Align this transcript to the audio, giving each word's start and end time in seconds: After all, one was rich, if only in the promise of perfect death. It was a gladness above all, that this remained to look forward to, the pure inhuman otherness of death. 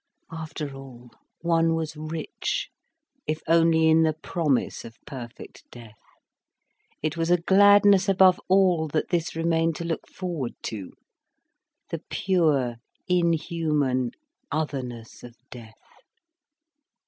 After 0.31 0.73
all, 0.75 1.11
one 1.41 1.75
was 1.75 1.95
rich, 1.95 2.71
if 3.27 3.43
only 3.47 3.87
in 3.87 4.01
the 4.01 4.13
promise 4.15 4.83
of 4.83 4.97
perfect 5.05 5.63
death. 5.69 5.99
It 7.03 7.17
was 7.17 7.29
a 7.29 7.37
gladness 7.37 8.09
above 8.09 8.41
all, 8.47 8.87
that 8.87 9.09
this 9.09 9.35
remained 9.35 9.75
to 9.75 9.85
look 9.85 10.07
forward 10.07 10.55
to, 10.63 10.93
the 11.91 12.01
pure 12.09 12.77
inhuman 13.07 14.13
otherness 14.51 15.21
of 15.23 15.35
death. 15.51 15.77